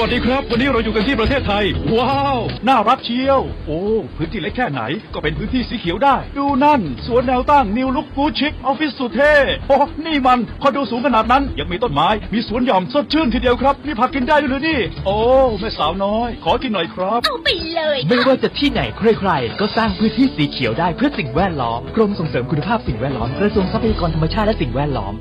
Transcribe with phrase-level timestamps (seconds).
[0.00, 1.64] วัสดีครับ วันนี้เราอยู่กันที่ประเทศไทย
[1.96, 3.80] ว้าว น่ารักเชียว โอ้
[4.16, 4.82] พื้นที่เล็กแค่ไหน
[5.14, 9.34] ก็เป็นพื้นที่สีเขียวได้ ดูนั่น สวนแนวตั้งนิวลุกฟูชิคออฟฟิศสุดเท่
[9.68, 9.76] โอ้
[10.06, 15.16] นี่มันคอนโดสูงขนาดนั้น ยังมีต้นไม้ มีสวนหย่อมสดชื่นทีเดียวครับมีผักกินได้ด้วยเหรือนี่ โอ้
[15.60, 25.14] แม่สาวน้อย ขอกินหน่อยครับ เอาไปเลยไม่ว่าจะที่ไหนใครๆ ก็สร้างพื้นที่สีเขียวได้เพื่อสิ่งแวดล้อม กรมส่งเสริมคุณภาพสิ่งแวดล้อมกระทรวงทรัพยากรธรรมชาติและสิ่งแวดล้อม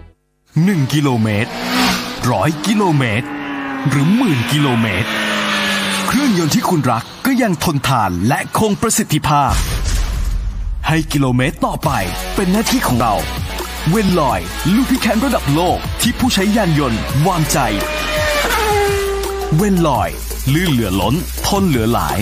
[0.43, 1.49] 1 กิโลเมตร
[2.31, 3.27] ร้อยกิโลเมตร
[3.87, 5.09] หรือหมื่นกิโลเมตร
[6.07, 9.53] เครื่องยนต์ที่คุณรักก็ยังทนทานและคงประสิทธิภาพ
[10.87, 11.91] ให้กิโลเมตรต่อไป
[12.35, 13.13] เป็นหน้าที่ของเรา
[13.89, 14.39] เวนลอย
[14.75, 17.57] ลูพิแคนระดับโลกที่ผู้ใช้ยานยนต์วางใจ
[19.55, 20.09] เวนลอย
[20.53, 21.15] ลื่นเหลือล้น
[21.47, 22.17] ทนเหลือหลาย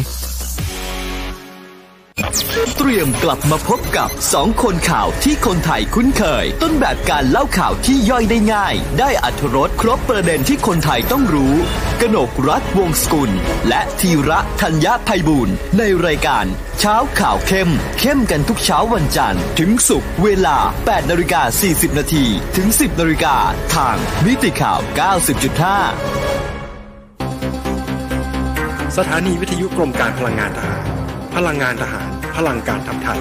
[2.77, 11.53] เตรียมกลับมาพบกับสองคนข่าวที่คนไทยคุ้นเคย ต้นแบบการเล่าข่าวที่ย่อยได้ง่าย ได้อัธรสครบประเด็นที่คนไทยต้องรู้
[12.01, 13.31] กนกรัฐวงศกุล
[13.67, 16.45] และธีระธัญญาภัยบูรณ์ในรายการ
[16.79, 22.25] เช้าข่าวเข้ม เข้มกันทุกเช้าวันจันทร์ ถึงศุกร์เวลา 8นาฬิกา40นาที
[22.57, 23.35] ถึง 10นาฬิกา
[23.75, 24.79] ทางมิติข่าว
[26.47, 30.81] 90.5สถานีวิทยุกรมการพลังงานทหาร
[31.35, 33.19] พลังงานทหาร พลังการทำไทย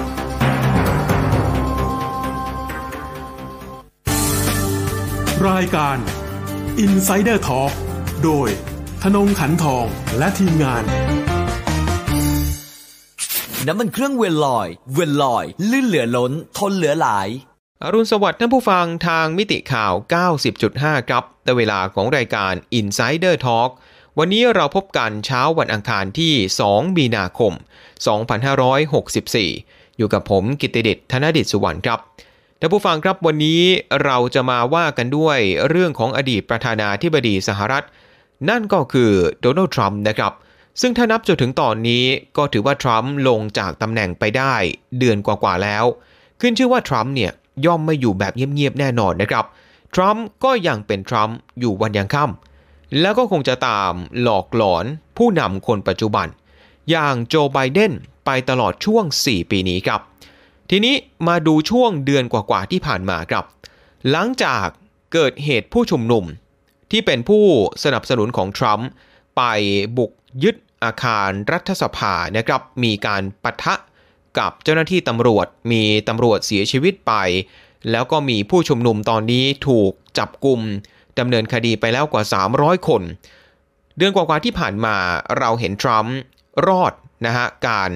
[5.49, 5.97] รายการ
[6.85, 7.71] Insider Talk
[8.23, 8.47] โดย
[9.03, 9.85] ธนงขันทอง
[10.17, 10.83] และทีมงาน
[13.67, 17.27] น้ำมันเครื่องเวลลอย เวลลอย ลื่นเหลือล้น ทนเหลือหลาย
[17.83, 19.93] อรุณสวัสดิ์ท่านผู้ฟังทางมิติข่าว
[20.51, 23.69] 90.5 ครับ แต่เวลาของรายการ Insider Talk
[24.19, 26.33] วันนี้เราพบกันเช้าวันอังคารที่
[26.67, 27.53] 2 มีนาคม
[28.69, 31.99] 2564 อยู่กับผมกิตติเดชธนดิษสุวรรณครับ
[32.59, 33.61] ท่านผู้ฟังครับวันนี้
[34.03, 37.85] เราจะมาว่ากันด้วยเรื่องของอดีตประธานาธิบดีสหรัฐ
[38.49, 40.33] นั่นก็คือโดนัลด์ทรัมป์นะครับ
[40.81, 42.03] ซึ่งถ้านับจนถึงตอนนี้
[42.37, 44.55] ก็ถือว่าทรัมป์ลงจากตำแหน่งไปได้
[44.99, 45.85] เดือนกว่าๆแล้ว
[46.41, 47.31] ขึ้นชื่อว่าทรัมป์เนี่ย
[47.65, 49.45] ย่อมไม่อยู่แบบเงียบๆแน่นอนนะครับ
[49.95, 52.46] ทรัมป์ก็ยังเป็นทรัมป์อยู่วันยังค่ำ
[53.01, 54.85] แล้วก็คงจะตามหลอกหลอน
[55.17, 56.27] ผู้นำคนปัจจุบัน
[56.89, 57.91] อย่างโจไบเดน
[58.25, 60.01] ไปตลอดช่วง 4 ปีนี้ครับ
[60.69, 60.95] ทีนี้
[61.27, 63.45] มาดูช่วงเดือนกว่าๆที่ผ่านมาครับ
[64.11, 64.67] หลังจาก
[65.13, 66.23] เกิดเหตุผู้ชุมนุม
[66.91, 67.43] ที่เป็นผู้
[67.83, 68.89] สนับสนุนของทรัมป์
[69.37, 69.41] ไป
[69.97, 70.11] บุก
[70.43, 73.75] ยึดอาคารรัฐสภานะครับ มีการปะทะ
[74.37, 77.13] กับเจ้าหน้าที่ตำรวจ มีตำรวจเสียชีวิตไป
[77.91, 80.59] แล้วก็มีผู้ชุมนุมตอนนี้ถูกจับกลุ่ม
[81.19, 82.23] ดำเนินคดีไปแล้วกว่า
[82.55, 83.01] 300 คน
[83.97, 84.95] เดือนกว่าๆที่ผ่านมา
[85.39, 86.17] เราเห็นทรัมป์
[86.67, 86.93] รอด
[87.25, 87.91] นะฮะการ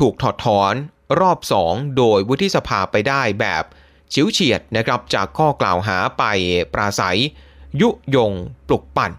[0.00, 0.74] ถูกถอดถอน
[1.20, 3.64] รอบ 2 โดยวุฒิสภาไปได้แบบ
[4.12, 6.24] ฉิวเฉียดนะครับจากข้อกล่าวหาไป
[6.72, 7.20] ปราศัย
[7.80, 8.32] ยุยง
[8.68, 9.12] ปลุกปั่น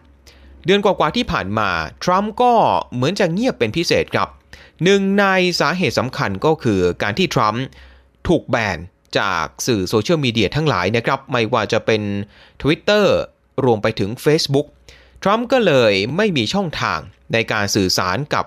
[0.65, 1.69] เดือนกว่าๆที่ผ่านมา
[2.03, 2.53] ทรัมป์ก็
[2.93, 4.29] เหมือนจะเงียบเป็นพิเศษครับ
[4.83, 5.25] หนึ่งใน
[5.59, 7.63] สาเหตุสำคัญก็คือการที่ทรัมป์
[8.27, 8.77] ถูกแบน
[9.19, 12.01] จากสื่อโซเชียลมีเดียทั้งหลายนะครับ ไม่ว่าจะเป็น
[12.61, 13.05] Twitter
[13.65, 14.67] รวมไปถึง Facebook
[15.23, 16.99] ทรัมป์ก็เลยไม่มีช่องทาง
[17.33, 18.45] ในการสื่อสารกับ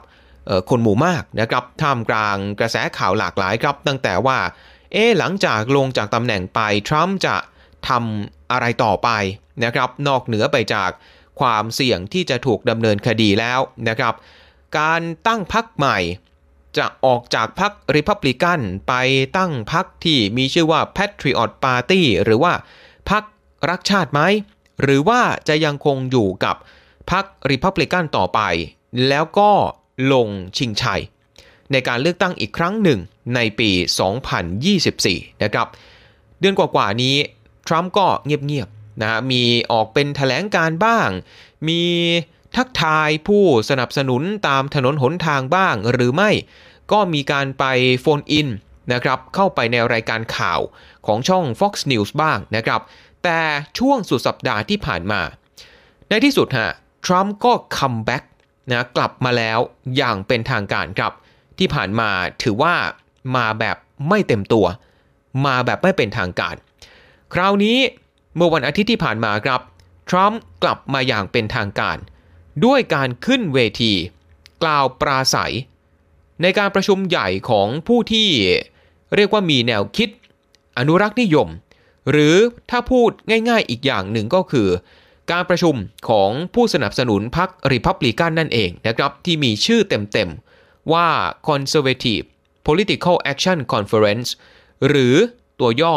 [0.70, 4.38] คนหมู่มากนะครับท่ามกลางกระแสข่าวหลากหลายครับ ตั้งแต่ว่า
[4.92, 7.36] เอ๊หลังจากลงจากตำแหน่งไป ทรัมป์จะ
[7.88, 9.08] ทำอะไรต่อไป
[9.64, 10.90] นะครับ นอกเหนือไปจาก
[11.40, 14.14] ความเสี่ยงที่จะถูกดำเนินคดีแล้วนะครับ
[14.78, 15.98] การตั้งพรรคใหม่
[16.78, 18.94] จะออกจากพรรคริพับลิกันไป
[19.36, 22.52] ตั้งพรรคที่มีชื่อว่า Patriot Party หรือว่า
[23.10, 23.22] พรรค
[23.70, 24.20] รักชาติไหม
[24.82, 26.56] หรือว่าจะยังคงอยู่กับ
[27.10, 28.40] พรรคริพับลิกันต่อไป
[29.08, 29.50] แล้วก็
[30.12, 31.02] ลงชิงชัย
[31.72, 33.00] ในการเลือกตั้งอีกครั้งหนึ่ง
[33.34, 33.70] ในปี
[34.56, 35.66] 2024 นะครับ
[36.40, 37.16] เดือนกว่าๆนี้
[37.66, 39.42] ทรัมป์ก็เงียบๆนะมี
[39.72, 41.08] ออกเป็นแถลงการบ้าง
[41.68, 41.82] มี
[42.56, 46.30] ทักทายผู้สนับสนุนตามถนนหนทางบ้างหรือไม่
[46.92, 47.64] ก็มีการไป
[48.00, 48.48] phone in
[48.92, 50.60] นะครับเข้าไปในรายการข่าว
[51.06, 52.80] ของช่อง Fox News บ้างนะครับ
[53.26, 53.44] แต่
[53.78, 55.20] ช่วงสุดสัปดาห์ที่ผ่านมา
[56.08, 56.70] ในที่สุดฮะ
[57.06, 58.24] ทรัมป์ก็ comeback
[58.70, 59.58] นะกลับมาแล้ว
[59.96, 61.12] อย่างเป็นทางการครับ
[61.58, 62.10] ที่ผ่านมา
[62.42, 62.74] ถือว่า
[63.36, 63.76] มาแบบ
[64.08, 64.66] ไม่เต็มตัว
[65.46, 66.54] มาแบบไม่เป็นทางการ
[67.34, 67.78] คราวนี้
[68.36, 69.60] เมื่อวันอาทิตย์ที่ผ่านมาครับ
[70.10, 71.96] ทรัมป์กลับมาอย่างเป็นทางการ
[72.64, 73.92] ด้วยการขึ้นเวที
[74.62, 75.54] กล่าวปราศัย
[76.42, 78.28] ในการประชุมใหญ่ของผู้ที่
[79.14, 80.08] เรียกว่ามีแนวคิด
[80.78, 81.48] อนุรักษ์นิยม
[82.10, 82.36] หรือ
[82.70, 83.10] ถ้าพูด
[83.48, 84.68] ง่ายๆอีกอย่างหนึ่งก็คือ
[85.32, 85.74] การประชุม
[86.08, 91.08] ของผู้สนับสนุนพรรคริพับลิกันนั่นเองนะครับ ที่มีชื่อเต็มๆว่า
[91.48, 92.26] Conservative
[92.66, 94.28] Political Action Conference
[94.88, 95.14] หรือ
[95.60, 95.96] ตัวย่อ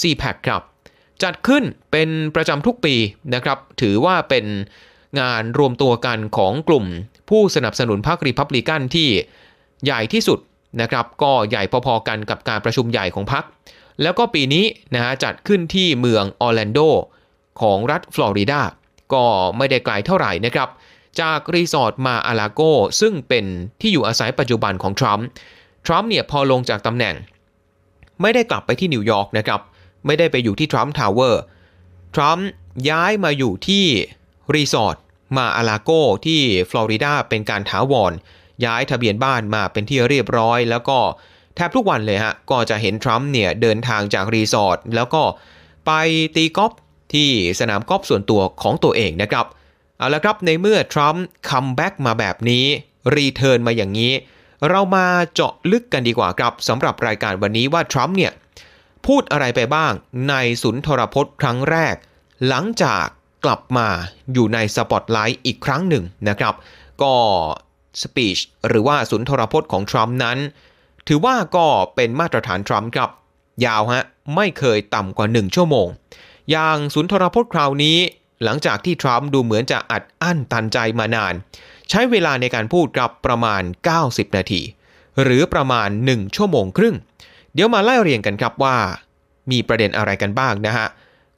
[0.00, 0.62] CPAC ครับ
[1.22, 2.94] จัดขึ้นเป็นประจำทุกปี
[3.34, 4.46] นะครับ ถือว่าเป็น
[5.20, 6.84] งานรวมตัวกันของกลุ่ม
[7.30, 9.08] ผู้สนับสนุนพรรครีพับลิกันที่
[9.84, 10.38] ใหญ่ที่สุด
[10.80, 13.44] นะครับ ก็ใหญ่พอๆกันกับการประชุมใหญ่ของพรรค
[14.02, 14.64] แล้วก็ปีนี้
[14.94, 16.80] นะฮะจัดขึ้นที่เมืองออร์แลนโด
[17.60, 18.60] ของรัฐฟลอริดา
[19.12, 19.24] ก็
[19.56, 20.68] ไม่ได้ไกลเท่าไหร่นะครับ
[21.20, 22.60] จากรีสอร์ทมาอาลาโก
[23.00, 23.44] ซึ่งเป็น
[23.80, 25.26] ที่อยู่อาศัยปัจจุบันของทรัมป์
[25.86, 27.14] ทรัมป์เนี่ยพอลงจากตำแหน่ง
[28.22, 29.60] ไม่ได้กลับไปที่นิวยอร์กนะครับ
[30.06, 31.42] ไม่ได้ไปอยู่ที่ทรัมป์ทาวเวอร์
[32.14, 32.48] ทรัมป์
[32.90, 33.84] ย้ายมาอยู่ที่
[34.54, 34.96] รีสอร์ท
[35.36, 35.90] มาอาลาโก
[36.26, 36.40] ที่
[36.70, 38.12] ฟลอริดาเป็นการถาวร
[38.64, 40.98] ย้ายทะเบียนบ้านมาเป็นที่เรียบร้อย แล้วก็
[41.58, 45.22] แทบทุกวันเลยฮะ ก็จะเห็นทรัมป์เนี่ยเดินทางจากรีสอร์ทแล้วก็
[45.86, 45.90] ไป
[46.36, 46.72] ตีกอล์ฟ
[47.14, 49.46] ที่สนามกอล์ฟส่วนตัวของตัวเองนะครับ
[49.98, 52.64] เอาละครับในเมื่อทรัมป์ comeback มาแบบนี้
[53.16, 54.12] return มาอย่างนี้
[54.68, 58.32] เรามาเจาะลึกกันดีกว่าครับสำหรับรายการวันนี้ว่าทรัมป์เนี่ย
[59.06, 59.92] พูดอะไรไปบ้าง
[60.28, 61.94] ในสุนทรพจน์ครั้งแรก
[62.48, 63.04] หลังจาก
[63.44, 63.88] กลับมา
[64.32, 66.54] อยู่ในสปอตไลท์อีกครั้งหนึ่งนะครับ
[67.02, 67.12] ก็
[68.02, 68.38] speech
[68.68, 70.38] หรือว่าสุนทรพจน์ของทรัมป์นั้น
[71.08, 73.10] ถือว่าก็เป็นมาตรฐานทรัมป์ครับ
[73.64, 74.04] ยาวฮะ
[74.36, 75.88] ไม่เคยต่ำกว่า 1 ชั่วโมง
[76.50, 77.98] อย่างสุนทรพจน์คราวนี้
[78.44, 81.34] หลังจากที่ทรัมป์ดูเหมือนจะอัดอั้นตันใจมานาน
[81.90, 83.62] ใช้เวลาในการพูดกับประมาณ
[84.00, 84.60] 90 นาที
[85.22, 86.96] หรือประมาณ 1 ชั่วโมงครึ่ง
[87.54, 88.76] เดี๋ยวมาไล่เรียงกันครับว่า
[89.50, 90.86] มีประเด็นอะไรกันบ้างนะฮะ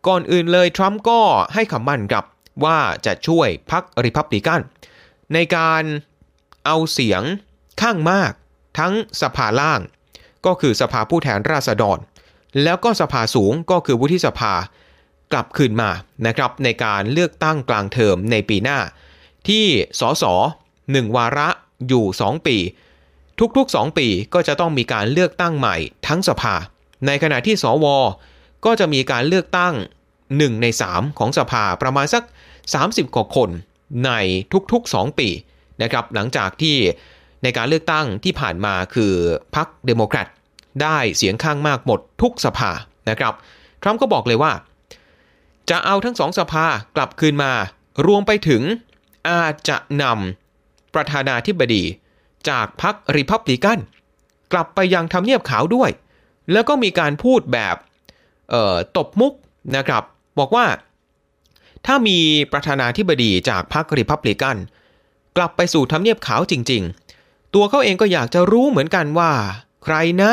[0.06, 1.20] ก่อนอื่นเลยทรัมป์ก็
[1.54, 2.24] ให้คำมั่นกับ
[2.64, 4.60] ว่าจะช่วยพรรคริพับลิกัน
[5.34, 5.82] ในการ
[6.66, 7.22] เอาเสียง
[7.82, 8.32] ข้างมาก
[8.78, 9.80] ทั้งสภาล่าง
[10.46, 11.98] ก็คือสภาผู้แทนราษฎร
[12.62, 14.52] แล้วก็สภาสูงก็คือวุฒิสภา
[15.32, 15.90] กลับคืนมา
[16.26, 18.78] นะครับในการเลือกตั้งกลางเทอมในปีหน้า
[19.48, 19.66] ที่
[20.00, 20.24] สส
[20.92, 21.48] หนึ่งวาระ
[21.88, 22.56] อยู่ 2 ปี
[23.56, 25.76] ทุกๆ 2 ปีก็จะต้องมีการเลือกตั้งใหม่
[26.06, 26.54] ทั้งสภา
[27.06, 27.86] ในขณะที่สว
[28.64, 29.74] ก็จะมีการเลือกตั้ง
[30.18, 32.22] 1 ใน 3 ของสภาประมาณสัก
[32.70, 33.50] 30 กว่าคน
[34.06, 34.10] ใน
[34.72, 35.28] ทุกๆ 2 ปี
[35.82, 36.76] นะครับหลังจากที่
[37.42, 39.12] ในการเลือกตั้งที่ผ่านมาคือ
[39.56, 40.28] พรรคเดโมแครต
[40.82, 42.70] ได้เสียงข้างมากหมดทุกสภา
[43.10, 43.34] นะครับ
[43.82, 44.52] ทรัมป์ก็บอกเลยว่า
[45.70, 46.66] จะเอาทั้งสองสภา
[46.96, 47.52] กลับคืนมา
[48.06, 48.62] รวมไปถึง
[49.30, 51.82] อาจจะนำประธานาธิบดี
[52.48, 53.78] จากพรรคริพับลิกัน
[54.52, 55.90] กลับไปยังทำเนียบขาวด้วย
[56.52, 57.76] แล้วก็มีการพูดแบบ
[58.96, 59.32] ตบมุก
[59.76, 60.02] นะครับ
[60.38, 60.66] บอกว่า
[61.86, 62.18] ถ้ามี
[62.52, 64.56] ประธานาธิบดีจากพรรคริพับลิกัน
[65.36, 67.09] กลับไปสู่ทำเนียบขาวจริงๆ
[67.54, 69.30] ตัวเขาเองก็อยากจะรู้เหมือนกันว่า
[69.84, 70.32] ใครนะ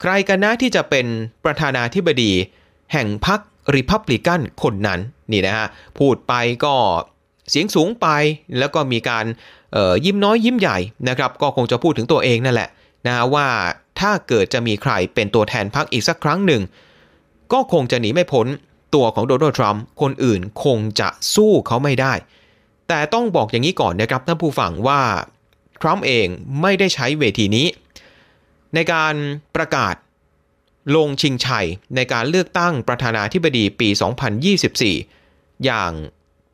[0.00, 1.06] ใครกันนะที่จะเป็น
[1.44, 2.32] ประธานาธิบดี
[2.92, 3.40] แห่งพรรค
[3.74, 5.00] ริพับลิกันคนนั้น
[5.32, 5.66] นี่นะฮะ
[5.98, 6.32] พูดไป
[6.64, 6.74] ก็
[7.50, 8.06] เสียงสูงไป
[8.58, 9.24] แล้วก็มีการ
[10.04, 10.78] ยิ้มน้อยยิ้มใหญ่
[11.08, 12.68] นะครับ ก็คงจะพูดถึงตัวเองนั่นแหละ
[13.06, 13.46] นะว่า
[14.00, 16.62] ถ้าเกิดจะมีใครเป็นตัวแทนพรรคอีกสักครั้งหนึ่ง
[17.52, 18.46] ก็คงจะหนีไม่พ้น
[18.94, 22.12] ตัวของโดนัลด์ทรัมป์คนอื่นคงจะสู้เขาไม่ได้
[22.88, 25.00] แต่ต้องบอกอย่างนี้ก่อนนะครับท่านผู้ฟังว่า
[25.80, 26.26] ทรัมป์เอง
[26.60, 27.66] ไม่ได้ใช้เวทีนี้
[28.74, 29.14] ในการ
[29.56, 29.94] ประกาศ
[30.96, 31.66] ลงชิงชัย
[31.96, 33.88] ในการเลือกตั้งประธานาธิบดีปี
[34.56, 35.92] 2024 อย่าง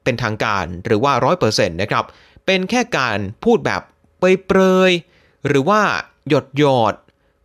[0.02, 1.12] เป็นทางการหรือว่า
[1.42, 2.04] 100%นะครับ
[2.46, 3.82] เป็นแค่การพูดแบบ
[4.18, 5.82] เปรยๆหรือว่า
[6.28, 6.94] หยดหยอด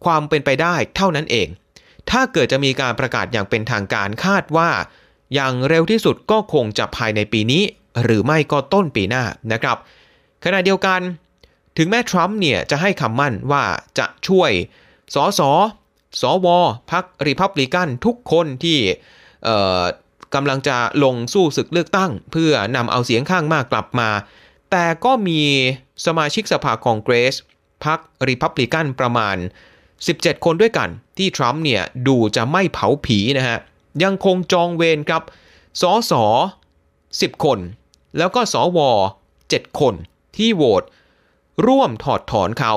[0.05, 1.47] ความเป็นไปได้เท่านั้นเอง
[2.09, 4.69] ถ้าเกิดจะมีการประกาศอย่างเป็นทางการคาดว่า
[5.33, 7.63] อย่างเร็วที่สุดก็คงจะภายในปีนี้
[8.03, 9.77] หรือไม่ก็ต้นปีหน้านะครับ
[10.43, 11.01] ขณะเดียวกัน
[11.81, 13.63] ถึงแม้ทรัมป์เนี่ยจะให้คำมั่นว่า
[13.99, 14.51] จะช่วย
[15.15, 15.41] สส
[16.21, 16.47] สว
[16.91, 18.79] พรรคริพับลิกันทุกคนที่
[20.35, 24.09] กำลังจะลงสู้ศึกเลือกตั้ง เพื่อนำเอาเสียงข้างมากกลับมา
[24.71, 25.41] แต่ก็มี
[26.05, 27.35] สมาชิกสภาคองเกรส
[27.85, 29.37] พรรคริพับลิกันประมาณ
[29.89, 33.57] 17 คนด้วยกันที่ทรัมป์เนี่ยดูจะไม่เผาผีนะฮะ
[34.03, 35.23] ยังคงจองเวรครับ
[35.81, 36.23] สอสอ
[36.83, 37.59] 10 คน
[38.17, 38.79] แล้วก็สว
[39.29, 39.93] 7คน
[40.37, 40.83] ที่โหวต
[41.67, 42.73] ร่วมถอดถอนเขา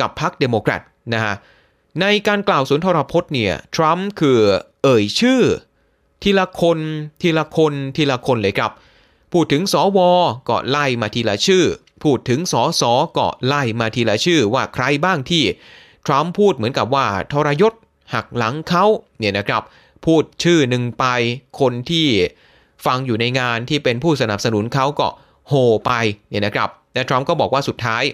[0.00, 0.82] กับพรรคเดโมแครต
[1.14, 1.34] นะฮะ
[2.00, 4.38] ในการกล่าวสุนทรพจน์เนี่ยทรัมป์คือ
[4.82, 5.42] เอ่ยชื่อ
[6.22, 6.78] ทีละคน
[7.22, 8.72] ทีละคนทีละคนเลยครับ
[9.32, 9.98] พูดถึงสว
[10.48, 11.64] ก็ไล่มาทีละชื่อ
[12.02, 12.82] พูดถึงสส
[13.18, 15.44] ก็ไล่มาทีละชื่อว่าใครบ้างที่
[16.06, 17.72] ทรัมป์พูดเหมือนกับว่าทรยศ
[18.14, 18.84] หักหลังเขา
[19.18, 19.62] เนี่ยนะครับ
[20.04, 21.04] พูดชื่อหนึ่งไป
[21.60, 22.06] คนที่
[22.86, 25.08] ฟังอยู่ในงานที่เป็นผู้สนับสนุนเขาก็
[25.48, 25.92] โห่ไป
[26.28, 28.04] เนี่ยนะครับ และทรัมป์ก็บอกว่าสุดท้าย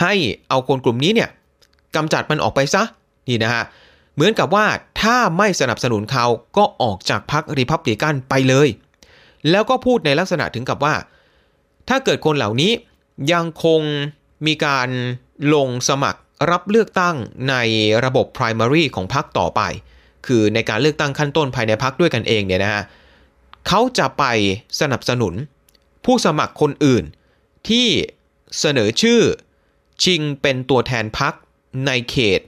[0.00, 0.14] ให้
[0.48, 1.30] เอาคนกลุ่มนี้เนี่ย
[1.96, 2.82] กำจัดมันออกไปซะ
[3.28, 3.64] นี่นะฮะ
[4.14, 4.66] เหมือนกับว่า
[5.02, 6.26] ถ้าไม่สนับสนุนเขา
[6.56, 8.68] ก็ออกจากพรรครีพับลิกันไปเลย
[9.50, 10.94] แล้วก็พูดในลักษณะถึงกับว่า
[11.88, 12.72] ถ้าเกิดคนเหล่านี้
[13.32, 13.80] ยังคง
[14.46, 14.88] มีการ
[15.54, 17.16] ลงสมัครรับเลือกตั้ง
[17.50, 17.54] ใน
[18.04, 19.62] ระบบ primary ของพรรคต่อไป
[20.26, 22.82] คือในการเลือกตั้งขั้นต้นภายในพรรคด้วยกันเองเนี่ยนะฮะ
[23.68, 24.24] เขาจะไป
[24.80, 25.34] สนับสนุน
[26.04, 27.04] ผู้สมัครคนอื่น
[27.68, 27.88] ที่
[28.58, 29.20] เสนอชื่อ
[30.02, 31.34] ชิงเป็นตัวแทนพัก
[31.86, 32.40] ในเขต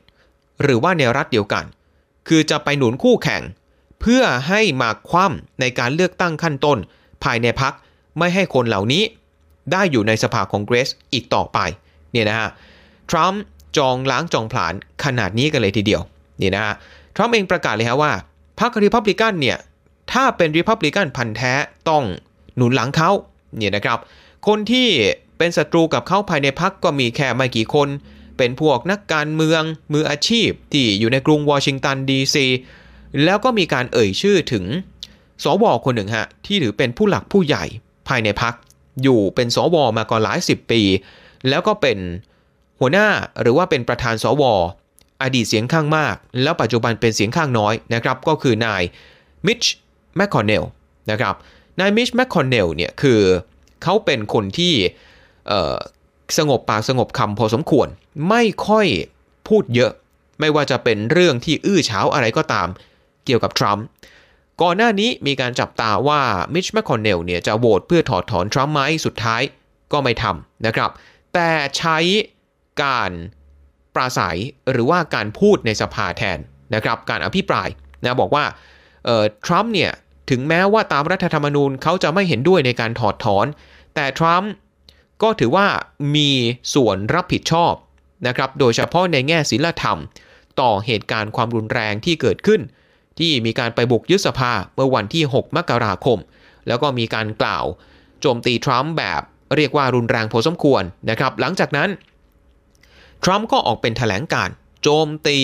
[0.63, 1.65] หรือว่าในรัฐเดียวกัน
[2.29, 3.43] คือจะไปหนุนคู่แข่ง
[4.01, 6.79] เพื่อให้มาคว่ำในการเลือกตั้งขั้นต้น
[7.25, 7.73] ภายในพัก
[8.19, 9.03] ไม่ให้คนเหล่านี้
[9.73, 11.59] ได้อยู่ในสภาคองเกรสอีกต่อไป
[12.13, 12.49] เนี่ยนะฮะ
[13.11, 13.43] ทรัมป์
[13.77, 16.03] จองล้างจองผลาญขนาดนี้กันเลยทีเดียว
[16.41, 16.75] นี่นะฮะ
[17.17, 18.13] ทรัมป์เองประกาศเลยฮะว่า
[18.59, 19.59] พรรครีพับลิกันเนี่ย
[20.13, 21.53] ถ้าเป็นรีพับลิกันพันแท้
[21.89, 22.05] ต้อง
[22.57, 23.11] หนุนหลังเขา
[23.57, 23.99] เนี่ยนะครับ
[24.47, 24.89] คนที่
[25.39, 27.89] เป็นศัตรูกับเขาภายในพรรคก็มีแค่ไม่กี่คน
[28.39, 32.47] เป็นพวกนักการเมืองมืออาชีพที่อยู่ในกรุงวอชิงตันดีซี
[33.25, 34.65] แล้วก็มีการเอ่ยชื่อถึง
[35.45, 37.65] สวคนหนึ่งฮะที่ถือเป็นผู้หลักผู้ใหญ่
[38.09, 38.55] ภายในพรรค
[39.03, 40.83] อยู่เป็นสวมาก่อนหลายสิบปี
[41.49, 41.99] แล้วก็เป็น
[42.81, 43.09] หัวหน้า
[43.41, 44.43] หรือว่าเป็นประธานสว
[45.23, 48.83] อดีตเสียงข้างมาก แล้วปัจจุบันเป็นเสียงข้างน้อยนะครับก็คือนาย
[49.47, 49.63] มิตช์
[50.17, 50.65] แมคคอนเนล
[51.11, 51.35] นะครับ
[51.81, 53.21] นายมิตช์ แมคคอนเนลเนี่ยคือ
[53.83, 54.75] เขาเป็นคนที่
[56.39, 57.89] สงบปากสงบคำพอสมควร
[58.29, 58.87] ไม่ค่อย
[59.49, 59.93] พูดเยอะ
[60.41, 62.69] ไม่ว่าจะเป็นเรื่องที่อื้อเฉาอะไรก็ตาม
[63.25, 63.85] เกี่ยวกับทรัมป์
[64.63, 66.21] ก่อนหน้านี้มีการจับตาว่า
[66.55, 69.43] มิชแมคคอนเนลเนี่ยจะโหวตเพื่อถอดถอนทรัมป์ไหมสุดท้าย
[69.93, 70.91] ก็ไม่ทำนะครับ
[71.35, 71.99] แต่ใช้
[72.85, 73.11] การ
[73.95, 74.39] ปราศัย
[74.71, 76.39] หรือว่าการพูดในสภาแทน
[76.75, 77.69] นะครับ การอภิปราย
[78.05, 78.45] นะบอกว่า
[79.47, 79.93] ทรัมป์เนี่ย
[80.31, 83.47] ถึงแม้ว่าตามรัฐธรรมนูญเขาจะไม่เห็นด้วยในการถอดถอน
[83.95, 84.53] แต่ทรัมป์
[85.23, 85.67] ก็ถือว่า
[86.17, 86.31] มี
[86.75, 87.73] ส่วนรับผิดชอบ
[88.27, 89.99] นะครับโดยเฉพาะในแง่ศีลธรรม
[90.61, 92.61] ต่อเหตุการณ์ความรุนแรงที่เกิดขึ้น
[93.19, 96.19] ที่มีการไปบุกยึดสภาเมื่อวันที่ 6 มกราคม
[96.69, 97.65] แล้วก็มีการกล่าว
[98.21, 99.23] โจมตีทรัมป์แบบ
[99.57, 101.91] เรียกว่ารุนแรงพอสมควรนะครับ หลังจากนั้น
[103.25, 104.49] ทรัมป์ก็ออกเป็นถแถลงการ
[104.83, 105.39] โจมตี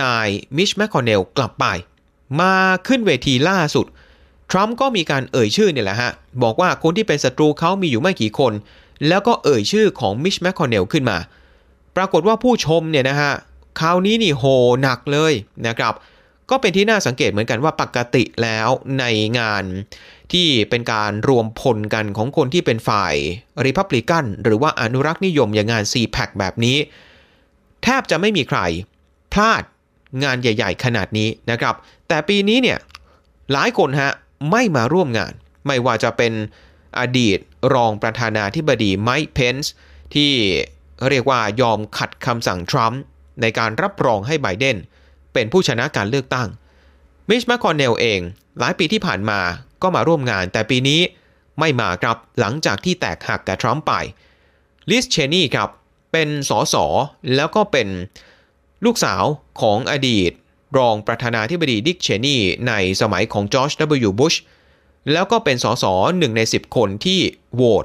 [0.00, 1.66] นายมิชแมคคอนเนลกลับไป
[2.40, 3.86] มาขึ้นเวทีล่าสุด
[4.50, 6.12] ทรัมป์ก็มีการเอ่ยชื่อเนี่ยแหละฮะ
[6.42, 8.52] บอกว่าคนที่เป็นศัตรูเขามีอยู่ไม่กี่คน
[9.08, 11.18] แล้วก็เอ่ยชื่อของมิชแมคคอนเนลขึ้นมา
[11.96, 13.32] ปรากฏว่าผู้ชมเนี่ยนะฮะ
[13.80, 14.44] คราวนี้นี่โห
[14.82, 15.32] หนักเลย
[15.66, 15.94] นะครับ
[16.50, 19.04] ก็เป็นที่น่าสังเกตเหมือนกันว่าปกติแล้วใน
[19.38, 19.64] งาน
[20.32, 23.14] ที่เป็นการรวมพลกันของคนที่เป็นฝ่าย
[23.66, 26.76] ริพับลิกันหรือว่าอนุรักษ์นิยมอย่างงาน c p a c แบบนี้
[27.82, 28.60] แทบจะไม่มีใคร
[29.32, 29.62] พลาด
[30.22, 31.74] งานใหญ่ ๆ ขนาดนี้นะครับ
[32.08, 32.78] แต่ปีนี้เนี่ย
[33.52, 34.12] หลายคนฮะ
[34.50, 35.32] ไม่มาร่วมงาน
[35.66, 36.32] ไม่ว่าจะเป็น
[36.98, 37.38] อดีต
[37.74, 39.72] รองประธานาธิบดีไมค์เพนส์
[40.14, 40.32] ที่
[41.08, 43.00] เรียกว่ายอมขัดคำสั่งทรัมป์
[43.40, 44.76] ในการรับรองให้ไบเดน
[45.32, 46.48] เป็นผู้ชนะการเลือกตั้ง
[47.28, 48.20] มิชแมคคอนเนลเอง
[48.58, 49.40] หลายปีที่ผ่านมา
[49.82, 51.00] ก็มาร่วมงาน แต่ปีนี้
[51.60, 53.92] ไม่มาครับหลังจากที่แตกหักกับทรัมป์ไป
[54.90, 55.68] ลิซ เชนีย์ครับ
[56.12, 56.76] เป็นสส
[57.34, 57.88] แล้วก็เป็น
[58.84, 59.22] ลูกสาว
[59.60, 60.32] ของอดีต
[60.78, 62.36] รองประธานาธิบดีดิกเชนีย์
[62.68, 63.72] ในสมัยของจอร์จ
[64.08, 64.10] W.
[64.18, 64.34] บุช
[65.12, 65.84] แล้วก็เป็นสส
[66.18, 67.20] หนึ่งใน 10 คนที่
[67.54, 67.84] โหวต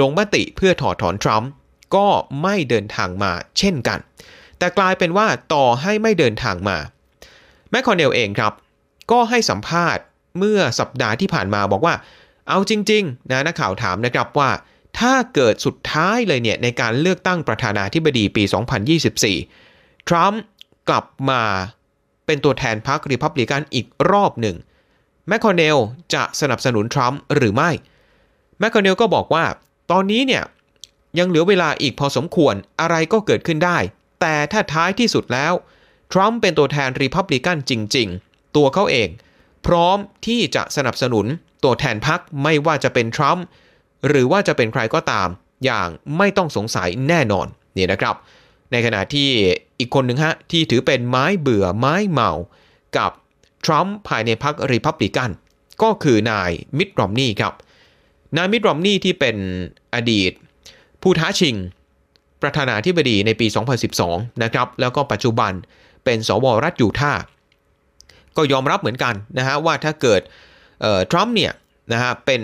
[0.00, 1.50] ลงมติเพื่อถอดถอนทรัมป์
[1.96, 2.08] ก็
[2.42, 3.98] ไม่เดินทางมาเช่นกัน
[4.58, 6.76] แต่กลายเป็นว่าต่อให้ไม่เดินทางมา
[7.70, 8.52] แมคคอนเนลเองครับ
[9.10, 10.02] ก็ให้สัมภาษณ์
[10.38, 11.94] เมื่อสัปดาห์ที่ผ่านมาบอกว่า
[12.48, 14.50] เอาจริง ๆ นะนักข่าวถามนะครับว่า
[14.98, 18.42] ถ้าเกิดสุดท้ายเลยเนี่ยในการเลือกตั้งประธานาธิบดีปี
[19.26, 20.40] 2024 ทรัมป์
[20.88, 21.42] กลับมา
[22.26, 24.56] เป็นตัวแทนพรรครีพับลิกันอีกรอบหนึ่ง
[25.28, 25.76] แมคคอนเนล
[26.14, 27.70] จะสนับสนุนทรัมป์หรือไม่
[28.58, 29.44] แมคคอนเนลก็บอกว่า
[29.90, 30.42] ตอนนี้เนี่ย
[31.18, 33.78] ยังเหลือเวลาอีกพอสมควรอะไรก็เกิดขึ้นได้
[34.20, 35.52] แต่ถ้าท้ายที่สุดแล้ว
[36.12, 39.08] ทรัมป์เป็นตัวแทนรีพับลิกันจริง ๆ ตัวเขาเอง
[39.66, 41.26] พร้อมที่จะสนับสนุน
[41.64, 43.44] ตัวแทนพรรคไม่ว่าจะเป็นทรัมป์
[44.08, 45.28] หรือว่าจะเป็นใครก็ตาม
[45.64, 45.88] อย่าง
[46.18, 48.14] ไม่ต้องสงสัยแน่นอนนี่นะครับ
[48.72, 49.28] ในขณะที่
[49.78, 52.30] อีกคนหนึ่งฮะ ที่ถือเป็นไม้เบื่อไม้เมา
[52.96, 53.12] กับ
[53.64, 55.30] ทรัมป์ภายในพรรครีพับลิกัน
[55.82, 57.54] ก็คือนายมิตรอมนี่ครับ
[58.36, 59.36] นายมิตรรอมนี่ที่เป็น
[59.94, 60.32] อดีต
[61.02, 61.56] ผู้ท้าชิง
[62.42, 63.46] ประธานาธิบดีในปี
[63.94, 65.52] 2012 นะครับ แล้วก็ปัจจุบัน
[66.04, 67.22] เป็นสวรัฐยูทาห์
[68.36, 70.20] ก็ยอมรับเหมือนกันนะฮะว่าถ้าเกิด
[71.10, 71.52] ทรัมป์เนี่ย
[71.92, 72.42] นะฮะเป็น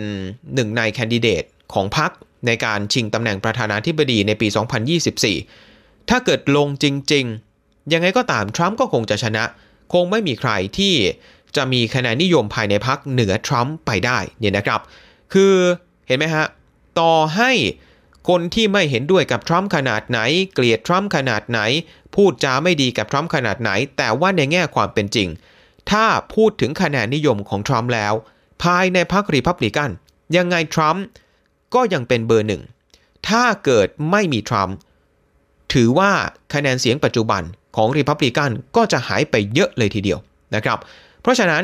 [0.55, 1.43] หนึ่งในแคนดิเดต
[1.75, 2.11] ของพรรค
[2.47, 4.49] ในการชิงตำแหน่งประธานาธิบดีในปี
[5.09, 5.68] 2024
[6.11, 7.25] ถ้าเกิดลงจริง
[7.59, 9.45] ๆ ยังไงก็ตามทรัมป์ก็คงจะชนะ
[9.93, 10.95] คงไม่มีใครที่
[11.57, 14.81] จะมีคะแนนนิยมภายในพรรคเหนือทรัมป์ไปได้เนี่ยนะครับ
[15.33, 15.55] คือ
[16.07, 16.47] เห็นไหมฮะ
[17.01, 17.51] ต่อให้
[18.29, 20.21] คนที่ไม่เห็นด้วยกับทรัมป์ขนาดไหน
[20.55, 21.61] เกลียดทรัมป์ขนาดไหน
[22.15, 25.29] พูดจาไม่ดีกับทรัมป์ขนาดไหน แต่ว่าในแง่ความเป็นจริง
[25.91, 28.15] ถ้าพูดถึงคะแนนนิยมของทรัมป์แล้ว
[28.63, 29.91] ภายในพรรครีพับลิกัน
[30.37, 31.05] ยังไงทรัมป์
[31.75, 32.63] ก็ยังเป็นเบอร์หนึ่ง
[33.29, 34.77] ถ้าเกิดไม่มีทรัมป์
[35.73, 36.11] ถือว่า
[36.55, 37.43] คะแนนเสียงปัจจุบัน
[37.77, 40.19] ของรีพับลิกันก็จะหายไปเยอะเลยทีเดียว
[40.55, 40.79] นะครับ
[41.23, 41.63] เพราะฉะนั้น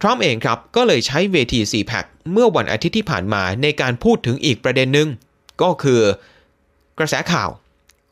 [0.00, 5.08] ทรัมป์เองครับ ก็เลยใช้เวที CPAC เมื่อวันอาทิตย์ที่ผ่านมาในการพูดถึงอีกประเด็นหนึ่ง
[5.62, 6.00] ก็คือ
[6.98, 7.50] กระแสข่าว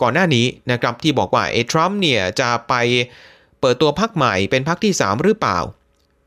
[0.02, 2.74] ก่อนหน้านี้นะครับที่บอกว่าเอทรัมป์เนี่ยจะไป
[3.60, 5.58] เปิดตัวพรรคใหม่เป็นพรรคที่ 3 หรือเปล่า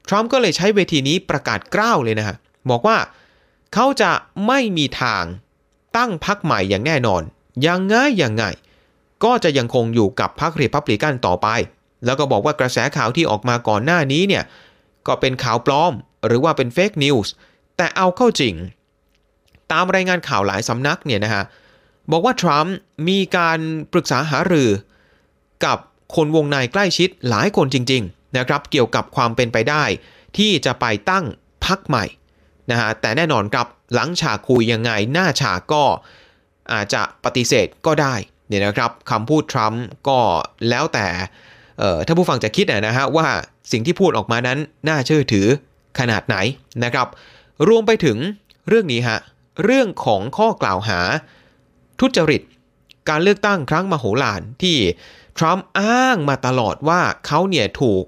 [0.10, 2.38] ทรัมป์ก็เลยใช้เวทีนี้ประกาศกล้าวเลยนะฮะ
[2.70, 2.98] บอกว่า
[3.74, 4.12] เขาจะ
[4.48, 5.24] ไม่มีทาง
[5.98, 7.22] ตั้งพรรคใหม่อย่างแน่นอน
[7.68, 8.44] ยังไงยังไง
[9.24, 11.48] ก็จะยังคงอยู่กับพรรครีพับลิกันต่อไป
[12.06, 14.44] แล้วก็บอกว่ากระแสข่าวที่ออกมาก่อนหน้านี้เนี่ย
[15.08, 15.94] ก็เป็นข่าวปลอม
[16.28, 17.34] หรือว่าเป็น fake news
[17.78, 18.56] แต่เอาเข้าจริง
[19.72, 21.44] ตามรายงานข่าวหลายสำนักเนี่ยนะฮะ
[22.12, 22.76] บอกว่าทรัมป์
[23.10, 23.60] มีการ
[23.94, 24.70] ปรึกษาหารือ
[25.66, 25.78] กับ
[26.16, 29.84] คนวงในใกล้ชิดหลายคนจริง ๆ นะครับ เกี่ยวกับความเป็นไปได้
[30.38, 31.26] ที่จะไปตั้ง
[31.66, 32.06] พรรคใหม่
[32.72, 35.84] นะฮะแต่แน่นอนครับหลังฉากคุยยังไงหน้าฉากก็
[36.74, 38.16] อาจจะปฏิเสธก็ได้
[38.52, 40.20] เนี่ยนะครับคำพูดทรัมป์ก็
[40.70, 41.08] แล้วแต่
[42.08, 43.28] ถ้าผู้ฟังจะคิดนะฮะว่า
[43.72, 45.48] สิ่งที่พูดออกมานั้นน่าเชื่อถือ
[46.00, 46.38] ขนาดไหน
[46.84, 47.08] นะครับ
[47.68, 48.18] รวมไปถึง
[48.68, 49.20] เรื่องนี้ฮะ
[49.64, 51.00] เรื่องของข้อกล่าวหา
[52.00, 52.42] ทุจริต
[53.10, 54.78] การเลือกตั้งครั้งมโหฬารที่
[55.38, 58.04] ทรัมป์อ้างมาตลอดว่าเขาเนี่ยถูก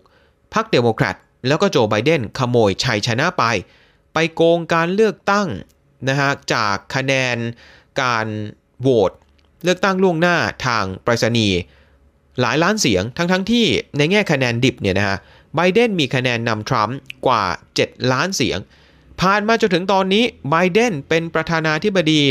[0.53, 1.15] พรรคเดโมแครต
[1.47, 3.43] แล้วก็โจไบเดนขโมยชัยชนะไป
[4.13, 5.47] ไปโกงการเลือกตั้ง
[6.09, 7.37] นะฮะจากคะแนน
[8.01, 8.27] การ
[8.81, 9.11] โหวต
[9.63, 11.57] เลือกตั้งล่วงหน้าทางไปรษณีย์
[12.41, 13.65] หลายล้านเสียงทั้งๆทที่
[13.97, 15.17] ในแง่คะแนนดิบเนี่ยนะฮะ
[15.55, 17.43] ไบเดนมีคะแนนนำทรัมป์กว่า
[17.77, 18.59] 7 ล้านเสียง
[19.21, 22.21] ผ่านมาจนถึงตอนนี้ไบเดนเป็นประธานาธิบดี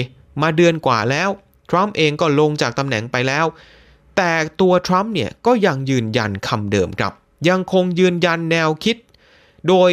[0.42, 1.28] มาเดือนกว่าแล้ว
[1.70, 3.46] ทรัมป์เองก็ลงจากตำแหน่งไปแล้ว
[4.16, 7.12] แต่ตัวทรัมป์เนี่ยก็ยังยืนยันคำเดิมครับ
[7.48, 8.96] ยังคงยืนยันแนวคิด
[9.68, 9.90] โดย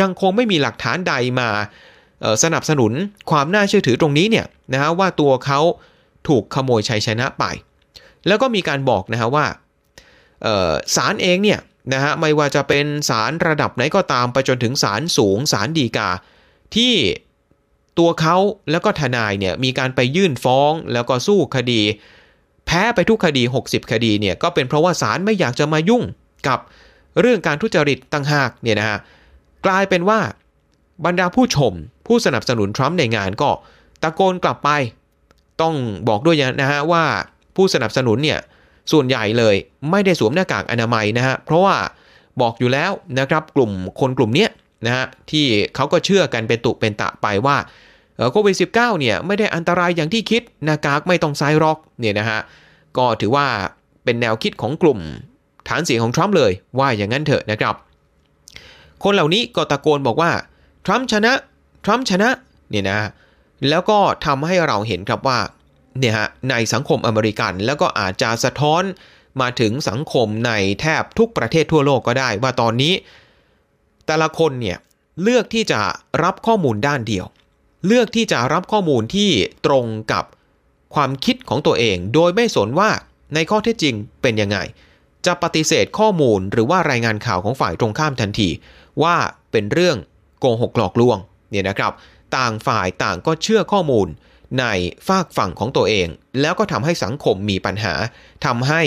[0.00, 1.48] ยังคงไม่มีหลักฐานใดมา
[2.42, 2.92] สนับสนุน
[3.30, 5.60] ความน่าเชื่อถือตรงนี้เนี่ยนะฮะว่าตัวเขา
[6.28, 7.44] ถูกขโมยชัยชนะไป
[8.26, 9.46] แล้วก็มีการบอกนะฮะว่า
[10.96, 11.60] ศาลเองเนี่ย
[11.92, 16.10] นะฮะไม่ว่าจะเป็นศาลระดับไหนก็ตามไปจนถึงศาลสูงศาลฎีกา
[16.76, 16.94] ที่
[17.98, 18.36] ตัวเขา
[18.70, 21.80] แล้วก็ทนายเนี่ยมีการไปยื่นฟ้องแล้วก็สู้คดี
[22.66, 26.02] แพ้ไปทุกคดี 60 คดีเนี่ยก็เป็นเพราะว่าศาลไม่อยากจะมายุ่ง
[26.48, 26.58] กับ
[27.20, 28.98] เรื่องการทุจริตต่างหากเนี่ยนะฮะ
[29.66, 30.20] กลายเป็นว่า
[31.04, 31.72] บรรดาผู้ชม
[32.06, 33.50] ผู้สนับสนุนทรัมป์ในงานก็
[34.02, 34.70] ตะโกนกลับไป
[35.60, 35.74] ต้อง
[36.08, 37.04] บอกด้วยนะฮะว่า
[37.56, 38.38] ผู้สนับสนุนเนี่ย
[38.92, 39.54] ส่วนใหญ่เลย
[39.90, 41.76] ไม่ได้สวมหน้ากากอนามัยนะฮะเพราะว่า
[42.40, 44.46] บอกอยู่แล้วนะครับกลุ่มคนกลุ่มนี้
[44.86, 47.56] นะฮะที่เขาก็เชื่อกันเป็นตุเป็นตะไปว่า
[48.32, 52.40] โควิด -19 เนี่ยไม่ได้อันตรายอย่างที่คิดหน้ากากไม่ต้องใส่รอกเนี่ยนะฮะ
[52.96, 53.46] ก็ถือว่า
[54.04, 54.98] เป็นแนวคิดของกลุ่ม
[55.68, 57.74] ฐานเสียงของทรัมป์เลยว่าอย่างนั้นเถอะนะครับ
[59.04, 60.30] คนเหล่านี้ก็ตะโกนบอกว่า
[60.86, 61.32] ทรัมป์ชนะ
[61.84, 62.28] ทรัมป์ชนะ
[62.70, 62.98] เนี่ยนะ
[63.68, 65.40] แล้วก็ทำให้เราเห็นครับว่า
[65.98, 68.82] เนี่ยฮะในสังคมอเมริกัน แล้วก็อาจจะสะท้อน
[69.40, 72.94] มาถึงสังคมในแทบทุกประเทศทั่วโลกก็ได้ว่าตอนนี้
[74.06, 74.78] แต่ละคนเนี่ย
[75.22, 75.80] เลือกที่จะ
[76.24, 77.26] รับข้อมูลด้านเดียว
[77.86, 79.30] เลือกที่จะรับข้อมูลที่
[79.66, 80.24] ตรงกับ
[80.94, 82.90] ความคิดของตัวเอง โดยไม่สนว่า
[83.34, 84.58] ในข้อเท็จจริงเป็นยังไง
[85.26, 88.48] จะปฏิเสธข้อมูลหรือว่ารายงานข่าวของฝ่ายตรงข้ามทันที
[89.02, 89.16] ว่า
[89.52, 89.96] เป็นเรื่อง
[90.40, 91.18] โกหกหลอกลวง
[91.50, 91.92] เนี่ยนะครับ
[92.36, 94.08] ต่างฝ่ายต่างก็เชื่อข้อมูล
[94.60, 94.64] ใน
[95.08, 96.06] ฝากฝั่งของตัวเอง
[96.40, 97.94] แล้วก็ทำให้สังคมมีปัญหา
[98.46, 98.82] ทำให้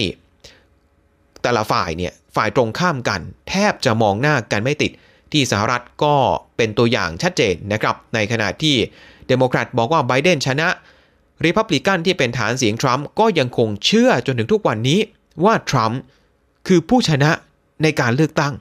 [1.41, 4.91] แต่ละฝ่ายเนี่ยฝ่ายตรงข้ามกัน แทบจะมองหน้ากันไม่ติด
[5.31, 6.15] ที่สหรัฐก็
[6.57, 8.75] เป็นตัวอย่างชัดเจนนะครับ ในขณะที่
[9.27, 10.67] เดโมแครตบอกว่าไบเดนชนะ
[11.45, 14.99] ริพับลิกันที่เป็นฐานเสียงทรัมป์ก็ยังคงเชื่อจนถึงทุกวันนี้
[15.45, 16.01] ว่าทรัมป์
[16.67, 17.31] คือผู้ชนะ
[17.83, 18.53] ในการเลือกตั้ง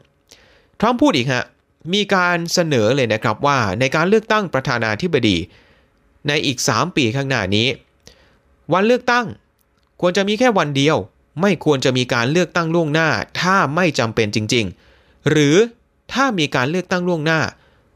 [0.80, 1.44] ทรัมป์พูดอีกฮะ
[1.92, 5.36] มีการเสนอเลยนะครับว่าในการเลือกตั้งประธานาธิบดี
[6.28, 7.68] ในอีก 3 ปีข้างหน้านี้
[8.72, 9.26] วันเลือกตั้ง
[10.00, 10.96] ควรจะมีแค่วันเดียว
[11.40, 13.08] ไม่ควรจะมีการเลือกตั้งล่วงหน้า
[13.40, 14.66] ถ้าไม่จำเป็นจริง
[14.98, 15.56] ๆ หรือ
[16.12, 17.40] ถ้ามีการเลือกตั้งล่วงหน้า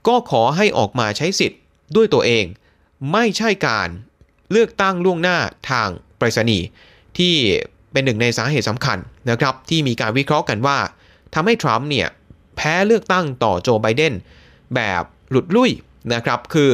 [0.09, 1.61] ก็ขอให้ออกมาใช้สิทธิ์
[1.97, 2.45] ด้วยตัวเอง
[3.13, 3.89] ไม่ใช่การ
[4.51, 5.39] เลือกตั้งล่วงหน้า
[5.71, 6.67] ทางไปรษณีย์
[7.19, 7.35] ที่
[7.93, 8.99] เป็นหนึ่งในสาเหตุสำคัญ
[9.31, 10.79] นะครับ ที่มีการวิเคราะห์กันว่า
[11.35, 12.09] ทำให้ทรัมป์เนี่ย
[12.57, 14.15] แพ้เลือกตั้งต่อโจไบเดน
[14.75, 15.71] แบบหลุดลุ่ย
[16.15, 16.73] นะครับ คือ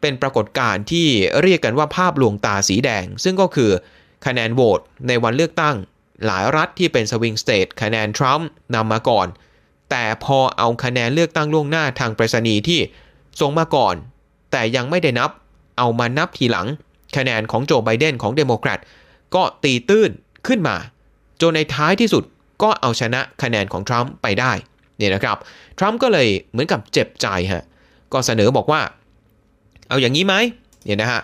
[0.00, 1.08] เป็นปรากฏการณ์ที่
[1.42, 3.70] เรียกกันว่าภาพลวงตาสีแดง ซึ่งก็คือ
[4.26, 5.76] คะแนนโหวตในวันเลือกตั้ง
[6.26, 9.26] หลายรัฐที่เป็น swing state คะแนนทรัมป์นำมาก่อน
[9.90, 12.80] แต่พอเอาคะแนนเลือกตั้งล่วงหน้าทางไปรษณีย์ที่
[13.40, 13.94] ส่งมาก่อน
[14.50, 15.30] แต่ยังไม่ได้นับ
[15.78, 16.66] เอามานับทีหลัง
[17.16, 18.80] คะแนนของโจไบเดนของเดโมแครต
[19.34, 20.10] ก็ตีตื้น
[20.46, 20.76] ขึ้นมา
[21.40, 22.24] จนในท้ายที่สุด
[22.62, 24.52] ก็เอาชนะคะแนนของทรัมป์ไปได้
[25.02, 25.38] เนี่ยนะครับ
[25.78, 27.64] ทรัมป์ก็เลยเหมือนกับเจ็บใจฮะ
[28.12, 28.80] ก็เสนอบอกว่า
[29.88, 30.34] เอาอย่างนี้ไหม
[30.84, 31.20] เนี่ยนะฮะ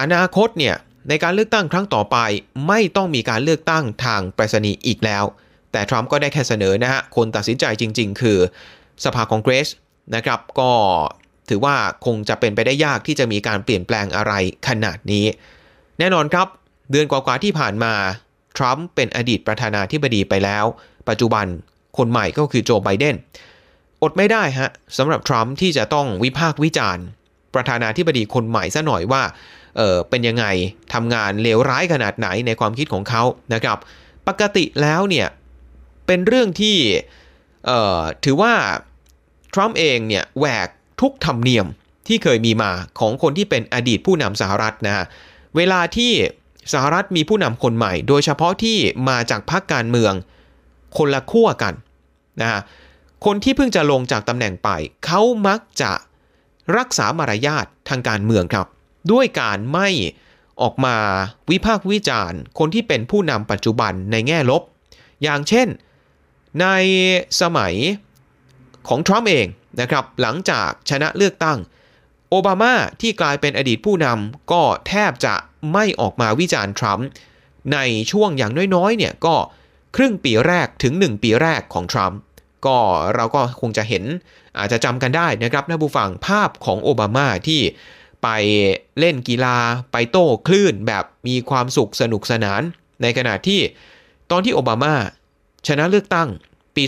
[0.00, 0.74] อนาคตเนี่ย
[1.08, 2.16] ในการเลือกตั้งครั้งต่อไป
[2.68, 5.24] ไม่ต้องมีการเลือกตั้งทางไปรษณีย์อีกแล้ว
[5.72, 8.38] แต่ทรัมป์ก็ได้แค่เสนอนะฮะคนตัดสินใจจริง ๆ คือ
[9.04, 9.68] สภาคองเกรส
[10.14, 10.70] นะครับก็
[11.48, 14.32] ถือว่าคงจะเป็นไปได้ยากที่จะมีการเปลี่ยนแปลงอะไร
[14.68, 15.26] ขนาดนี้
[15.98, 16.46] แน่นอนครับ
[16.90, 17.92] เดือนกว่าๆที่ผ่านมา
[18.56, 20.64] ทรัมป์เป็นอดีตประธานาธิบดีไปแล้ว
[21.08, 21.46] ปัจจุบัน
[21.98, 23.16] คนใหม่ก็คือโจไบเดน
[24.02, 27.04] อดไม่ได้ฮะสำหรับทรัมป์ที่จะต้องวิพากษ์วิจารณ์
[27.54, 29.22] ประธานาธิบดีคนใหม่ซะหน่อยว่า
[29.76, 30.44] เออเป็นยังไง
[30.92, 33.22] ทำงานเลวร้ายขนาดไหนในความคิดของเขา
[33.54, 33.78] นะครับ
[34.28, 35.28] ปกติแล้วเนี่ย
[36.06, 36.76] เป็นเรื่องที่
[37.66, 38.52] เอ่อถือว่า
[39.54, 40.68] ทรัมป์เองเนี่ยแหวก
[41.00, 41.66] ทุกธรรมเนียม
[42.08, 45.04] ที่เคยมีมาของคนที่เป็นอดีตผู้นำสหรัฐนะฮะ
[45.56, 46.12] เวลาที่
[46.72, 50.12] สหรัฐมีผู้นำคนใหม่ โดยเฉพาะที่มาจากพรรคการเมือง
[50.96, 51.74] คนละขั้วกัน
[52.40, 52.60] นะฮะ
[53.24, 54.68] คนที่เพิ่งจะลงจากตำแหน่งไป
[55.04, 55.92] เขามักจะ
[56.76, 58.66] รักษามารยาททางการเมืองครับ
[59.12, 59.88] ด้วยการไม่
[60.62, 60.96] ออกมา
[61.50, 64.62] วิพากษ์วิจารณ์ คนที่เป็นผู้นำปัจจุบันในแง่ลบ
[65.22, 65.68] อย่างเช่น
[66.60, 66.66] ใน
[67.40, 67.74] สมัย
[68.88, 69.46] ของทรัมป์เอง
[69.80, 71.58] นะครับ หลังจากชนะเลือกตั้ง
[72.30, 75.34] โอบามาที่กลายเป็นอดีตผู้นำก็แทบจะ
[75.72, 77.06] ไม่ออกมาวิจารณ์ทรัมป์
[77.72, 77.78] ใน
[78.10, 79.34] ช่วงอย่างน้อยๆเนี่ยก็
[79.96, 82.20] ครึ่งปีแรกถึง 1 ปีแรกของทรัมป์
[82.66, 82.78] ก็
[83.14, 84.04] เราก็คงจะเห็น
[84.58, 87.60] อาจจะจำกันได้นะครับท่านผู้ฟังภาพของโอบามาที่
[88.22, 88.28] ไป
[88.98, 89.56] เล่นกีฬา
[89.92, 92.62] ไปโต้คลื่นแบบมีความสุขสนุกสนาน
[93.02, 93.60] ในขณะที่
[94.30, 94.94] ตอนที่โอบามา
[95.66, 96.28] ชนะเลือกตั้ง
[96.76, 96.84] ปี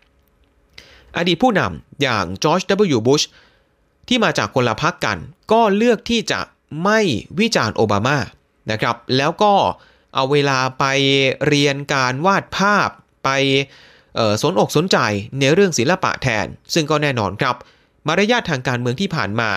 [0.00, 2.60] 2008 อดีตผู้นำอย่างจอร์จ
[2.96, 2.98] W.
[3.06, 3.22] บุช
[4.08, 5.18] ที่มาจากคนละพรรคกัน
[5.52, 6.40] ก็เลือกที่จะ
[6.84, 7.00] ไม่
[7.38, 8.16] วิจารณ์โอบามา
[8.70, 10.84] นะครับ แล้วก็เเอาเวลาไป
[11.46, 12.88] เรียนการวาดภาพ
[13.24, 13.28] ไป
[14.42, 14.98] สนอกสนใจ
[15.38, 17.56] ในเรื่องศิลปะแทน ซึ่งก็แน่นอนครับ
[18.06, 19.50] มารยาททางการเมืองที่ผ่านมา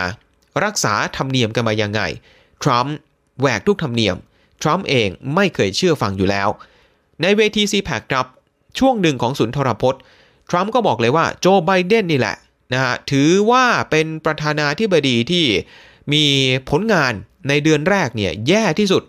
[0.63, 2.02] รักษาธรรมเนียมกันมายังไง
[2.63, 2.96] ทรัมป์
[3.39, 4.16] แหวกทุกธรรมเนียม
[4.62, 6.50] ทรัมป์เองไม่เคยเชื่อฟังอยู่แล้ว
[7.22, 8.28] ในเวทีซีแพคครับ
[8.80, 10.02] ช่วงหนึ่งของสุนทรพจน์
[10.50, 12.38] ทรัมป์ก็บอกเลยว่าโจไบเดนนี่แหละ
[12.74, 15.46] นะฮะถือว่าเป็นประธานาธิบดีที่
[16.13, 16.24] มี
[16.70, 17.13] ผลงาน
[17.48, 19.04] ในเดือนแรกเนี่ยแย่ที่สุด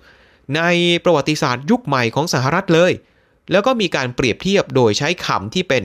[0.57, 0.63] ใน
[1.05, 2.93] ประวัติศาสตร์ยุคใหม่ของสหรัฐเลย
[3.53, 5.85] แล้วก็มีการเปรียบเทียบโดยใช้คำที่เป็น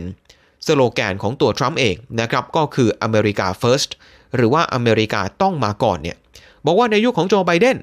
[0.67, 3.91] สโลแกนของตัวทรัมป์เองนะครับ ก็คืออเมริกา first
[4.36, 6.17] หรือว่าอเมริกาต้องมาก่อนเนี่ย
[6.65, 7.78] บอกว่าในยุคของโจไบเดน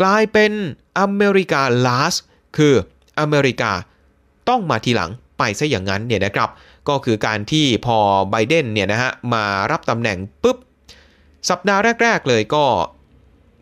[0.00, 0.52] กลายเป็น
[0.98, 2.18] อเมริกา last
[2.56, 2.74] คือ
[3.20, 3.72] อเมริกา
[4.48, 6.50] ต้องมาทีหลังไปซะอย่างนั้นเนี่ยนะครับ
[6.88, 7.98] ก็คือการที่พอ
[8.30, 10.56] ไบเดนเนี่ยนะฮะมารับตำแหน่งปุ๊บ
[11.50, 12.64] สัปดาห์แรก ๆ เลยก็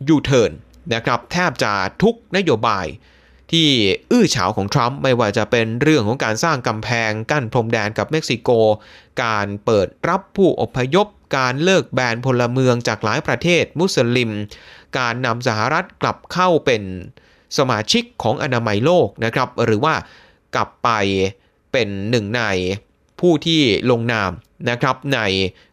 [0.08, 0.52] ยูเทิร์น
[0.94, 1.72] นะครับแทบจะ
[2.02, 2.86] ทุกนโยบาย
[3.52, 3.68] ที่
[4.10, 8.50] อื้อฉาวของทรัมป์ไม่ว่าจะเป็นเรื่องของการสร้างกำแพงกั้นพรมแดนกับเม็กซิโก
[9.24, 14.30] การเปิดรับผู้อพยพ การเลิกแบนพลเมืองจากหลายประเทศมุสลิม
[14.98, 16.82] การนำสหรัฐกลับเข้าเป็น
[17.58, 19.94] สมาชิกของอนามัยโลกนะครับ หรือว่า
[20.54, 20.90] กลับไป
[21.72, 22.42] เป็นหนึ่งใน
[23.20, 24.30] ผู้ที่ลงนาม
[24.70, 25.20] นะครับใน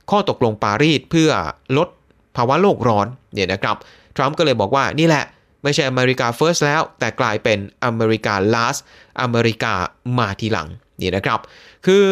[0.10, 1.32] ข้อตกลงปารีสเพื่อ
[1.78, 1.88] ลด
[2.36, 3.78] ภาวะโลกร้อนเนี่ยนะครับ
[4.16, 5.26] ทรัมป์ก็เลยบอกว่านี่แหละ
[5.64, 8.80] ไม่ใช่อเมริกา first แล้ว แต่กลายเป็นอเมริกา last
[9.22, 9.74] อเมริกา
[10.18, 10.68] มาทีหลัง
[11.02, 11.40] นี่นะครับ
[11.86, 12.06] คือ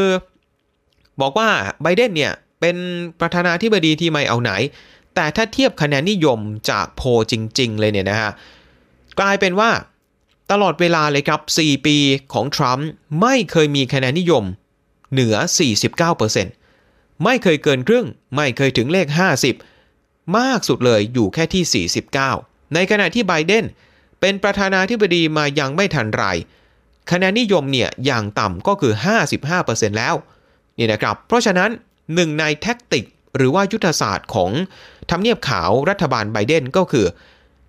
[1.21, 1.49] บอกว่า
[1.81, 2.75] ไบเดนเนี่ยเป็น
[3.19, 4.51] ประธานาธิบดีที่ไม่เอาไหน
[5.15, 8.31] แต่ถ้าเทียบคะแนนนิยมจากโพจริง ๆ เลยเนี่ยนะฮะ
[9.19, 9.69] กลายเป็นว่า
[10.51, 11.97] ตลอดเวลาเลยครับ 4 ปี
[12.33, 12.87] ของทรัมป์
[13.21, 14.43] ไม่เคยมีคะแนนนิยม
[15.11, 15.35] เหนือ
[16.09, 19.07] 49%ไม่เคยเกินครึ่ง ไม่เคยถึงเลข
[19.43, 19.70] 50
[20.37, 21.85] มากสุดเลยอยู่แค่ที่
[22.27, 23.65] 49 ในขณะที่ไบเดน
[24.21, 26.23] เป็นประธานาธิบดีมายังไม่ทันไร
[27.11, 28.93] คะแนนนิยมเนี่ยอย่างต่ำก็คือ
[29.45, 30.15] 55%แล้ว
[30.77, 31.69] นี่นะครับ เพราะฉะนั้น
[32.15, 33.05] หนึ่งในแท็กติก
[33.37, 34.51] หรือว่ายุทธศาสตร์ของ
[35.09, 37.05] ทำเนียบขาวรัฐบาลไบเดนก็คือ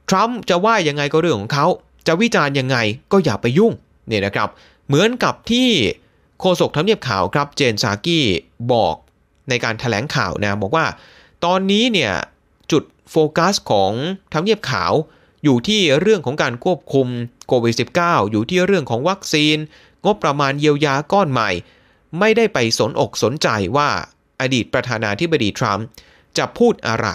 [0.08, 1.66] ทรัมป์จะว่ายังไงก็เรื่องของเขา
[2.06, 2.76] จะวิจารณ์ยังไง
[3.12, 3.72] ก็อย่าไปยุ่ง
[4.06, 4.48] เนี่ยนะครับ
[4.86, 5.68] เหมือนกับที่
[6.40, 8.26] โฆษกทำเนียบขาวครับเจนซากี้
[8.72, 8.94] บอก
[9.48, 10.84] ในการถแถลงข่าวนะบอกว่า
[11.44, 12.12] ตอนนี้เนี่ย
[13.12, 13.92] โฟกัสของ
[14.32, 14.92] ทำเนียบขาว
[15.44, 17.08] อยู่ที่เรื่องของการควบคุม
[17.48, 19.56] โควิด -19 อยู่ที่เรื่องของวัคซีน
[20.04, 21.50] งบประมาณเยียวยาก้อนใหม่
[22.18, 23.88] ไม่ได้ไปสนอกสนใจว่า
[24.40, 25.86] อดีตประธานาธิบดีทรัมป์
[26.38, 27.08] จะพูดอะไร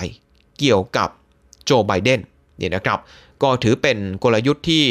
[0.59, 1.09] เกี่ยวกับ
[1.65, 2.19] โจไบเดน
[2.57, 2.99] เนี่ยนะครับ
[3.43, 4.85] ก็ถือเป็นกลยุทธ์ที่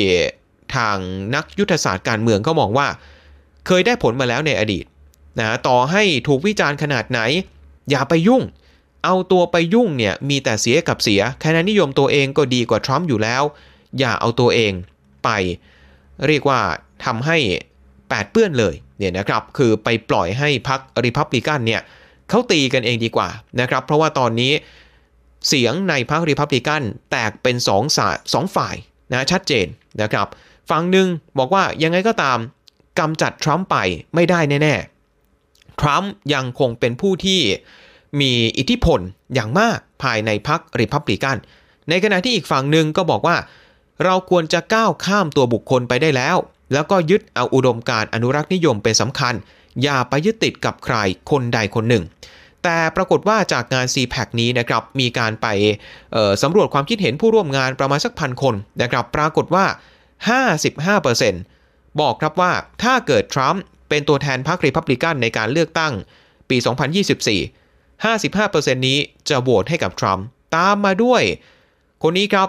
[0.76, 0.96] ทาง
[1.34, 2.88] นักยุทธศาสตร์การเมืองเขามองว่า
[3.66, 4.84] เคยได้ผลมาแล้วในอดีต
[5.38, 7.20] นะต่อให้ถูกวิจารณ์ขนาดไหน
[7.90, 8.42] อย่าไปยุ่ง
[9.06, 13.42] เอาตัวไปยุ่งเนี่ยมีแต่เสียกับเสียคะแนนนิยมตัวเองก็ดีกว่าทรัมป์อยู่แล้ว
[13.98, 14.72] อย่าเอาตัวเอง
[15.24, 15.28] ไป
[16.26, 16.60] เรียกว่า
[17.04, 17.38] ทำให้
[18.08, 21.80] แปดเปื้อนเลยเนี่ยนะครับคือไปปล่อยให้พรรคริพับลิกันเนี่ย
[22.28, 23.28] เขาตีกันเองดีกว่า
[23.60, 24.52] นะครับ เพราะว่าตอนนี้
[25.48, 28.76] เสียงในพรรครีพับลิกันแตกเป็น2สาสองฝ่าย
[29.12, 29.66] นะชัดเจน
[30.02, 30.26] นะครับ
[30.70, 32.38] ฝั่งหนึ่งบอกว่ายังไงก็ตาม
[32.98, 33.76] กำจัดทรัมป์ไป
[34.14, 37.40] ไม่ได้แน่ๆทรัมป์ยังคงเป็นผู้ที่
[38.20, 39.00] มีอิทธิพล
[39.34, 41.36] อย่างมากภายในพรรคริพับลิกัน
[41.88, 43.36] ในขณะที่อีกฝั่งหนึ่งก็บอกว่า
[44.04, 46.36] เราควรจะก้าวข้ามตัวบุคคลไปได้แล้ว
[46.72, 49.34] แล้วก็ยึดเอาอุดมการณ์อนุรักษ์นิยมเป็นสำคัญ
[49.82, 50.96] อย่าไปยึดติดกับใคร
[51.30, 52.04] คนใดคนหนึ่ง
[52.64, 55.46] แต่ปรากฏว่าจากงาน CPAC นี้นะครับมีการไป
[56.42, 59.66] สำรวจความคิดเห็นผู้ร่วมงานประมาณสักพันคนนะครับปรากฏว่า
[61.22, 62.52] 55%บอกครับว่า
[62.82, 65.92] ถ้าเกิดทรัมป์เป็นตัวแทนพรรครีพับลิกันในการเลือกตั้ง
[66.50, 66.56] ปี
[67.36, 67.65] 2024
[68.04, 70.24] 55%นี้จะโหวตให้กับทรัมป์
[70.56, 71.22] ตามมาด้วย
[72.02, 72.48] คนนี้ครับ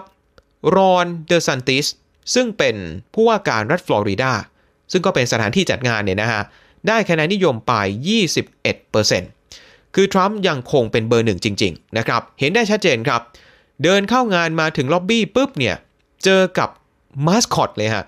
[0.76, 1.86] รอนเดอซันติส
[2.34, 2.76] ซึ่งเป็น
[3.14, 4.32] ผู้ว่าการรัฐฟลอริดา
[4.92, 6.42] ซึ่งก็เป็นสถานที่จัดงานเนี่ยนะฮะ
[6.88, 7.72] ได้คะแนนนิยมไป
[8.64, 13.20] 21%คือทรัมป์ยังคงเป็นเบอร์หนึ่งจริง ๆ นะครับ เห็นได้ชัดเจนครับ
[13.82, 15.76] เดินเข้างานมาถึงล็อบบี้ปุ๊บเนี่ย
[16.24, 16.70] เจอกับ
[17.26, 18.04] มาสคอตเลยฮะ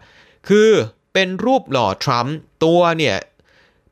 [0.48, 0.70] คือ
[1.12, 3.16] เป็นรูปหล่อทรัมป์ตัวเนี่ย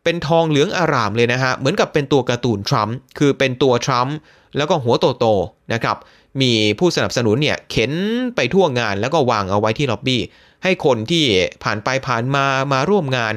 [0.08, 4.16] เป็นทองเหลืองอารามเลยนะฮะ เหมือนกับเป็นตัวการ์ตูนทรัมป์คือเป็นตัวทรัมป์
[4.56, 5.96] แล้วก็หัวโตๆนะครับ
[6.40, 7.92] มีผู้สนับสนุนเนี่ยเข็น
[8.36, 10.22] ไปทั่วงานแล้วก็วางเอาไว้ที่ล็อบบี้
[10.62, 11.24] ให้คนที่
[11.62, 13.34] ผ่านไปผ่านมามาร่วมงาน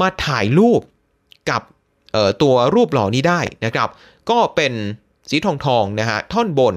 [0.00, 0.80] มาถ่ายรูป
[1.50, 1.62] กับ
[2.42, 3.88] ตัวรูปหล่อนี้ได้นะครับ
[4.30, 4.72] ก็เป็น
[5.30, 6.74] สีทองทองๆนะฮะท่อนบน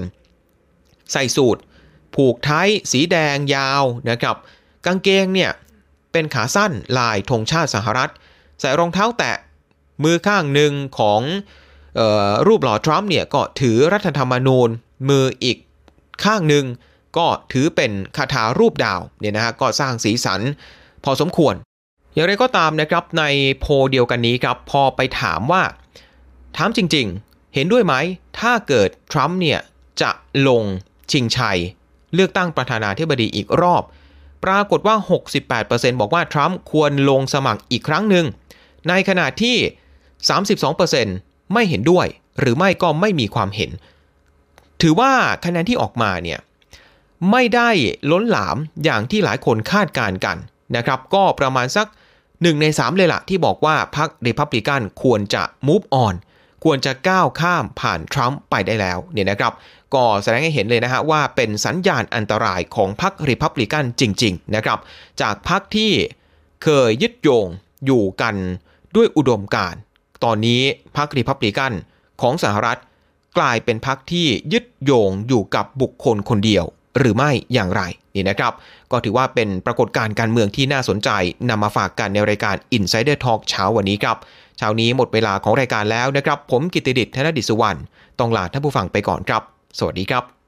[1.12, 1.56] ใส่สูท
[2.14, 4.36] ผูกไทยสีแดงยาวนะครับ
[4.86, 5.50] กางเกงเนี่ย
[6.12, 8.12] เป็นขาสั้นลายธงชาติสหรัฐ
[8.62, 9.36] ใส่รองเท้าแตะ
[10.04, 11.20] มือข้างหนึ่งของ
[11.98, 14.68] ออรูปหล่อทรัมป์เนี่ยก็ถือรัฐธรรมนูญ
[15.08, 15.56] มืออีก
[16.24, 16.64] ข้างหนึ่ง
[17.18, 20.40] ก็ถือเป็นคาถารูปดาวเนี่ยนะฮะก็สร้างสีสัน
[21.04, 21.54] พอสมควร
[22.14, 23.24] อย่างไรก็ตามนะครับใน
[23.60, 25.62] โพเดียวกันนี้ครับพอไปถามว่า
[26.56, 27.94] ถามจริงๆ เห็นด้วยไหม
[28.40, 29.60] ถ้าเกิดทรัมป์เนี่ย
[30.02, 30.10] จะ
[30.48, 30.64] ลง
[31.12, 31.58] ชิงชัย
[32.14, 33.82] เลือกตั้งประธานาธิบดีอีกรอบ
[34.44, 34.96] ปรากฏว่า
[35.48, 38.26] 68%บอกว่าทรัมป์ควรลงสมัครอีกครั้งหนึ่ง
[38.88, 39.56] ในขณะที่
[40.34, 42.06] 32%ไม่เห็นด้วย
[42.40, 43.70] หรือไม่ก็ไม่มีความเห็น
[44.82, 45.12] ถือว่า
[45.44, 46.40] คะแนนที่ออกมาเนี่ย
[47.30, 47.70] ไม่ได้
[48.10, 50.36] ล้นหลามอย่างที่หลายคนคาดการณ์กัน
[50.76, 51.86] นะครับ ก็ประมาณสัก
[52.22, 56.14] 1 ใน 3 เลยละที่บอกว่าพรรคเดพับลิกันควรจะ move on
[56.64, 59.52] ควรจะก้าวข้ามผ่านทรัมป์ไปได้แล้วเนี่ยนะครับ
[59.94, 64.78] ก็แสดงให้เห็นเลยนะฮะว่าเป็นสัญญาณอันตรายของพรรคริพับลิกันจริง ๆ นะครับ
[65.20, 65.92] จากพรรคที่
[66.64, 67.46] เคยยึดโยง
[67.86, 68.34] อยู่กัน
[68.96, 69.74] ด้วยอุดมการ
[70.24, 70.62] ตอนนี้
[70.96, 71.72] พรรคริพับลิกัน
[72.22, 72.78] ของสหรัฐ
[73.38, 76.64] กลายเป็นพรรคที่ยึดโยงอยู่กับบุคคลคนเดียว
[76.98, 77.82] หรือไม่อย่างไร
[78.14, 78.52] นี่นะครับ
[78.90, 81.10] ก็ถือว่าเป็นปรากฏการณ์การเมืองที่น่าสนใจ
[81.50, 84.16] นำมาฝากกันในรายการ Insider Talk เช้าวันนี้ครับ
[84.58, 87.78] เช้านี้หมดเวลาของรายการแล้วนะครับ ผมกิตติดิษฐ์ธนดิษวรรณ
[88.18, 89.42] ต้องลาท่านผู้ฟังไปก่อนครับ
[89.78, 90.41] สวัสดีครับ